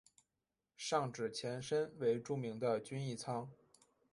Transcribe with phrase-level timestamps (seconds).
[0.75, 3.47] 上址前身为著名的均益仓。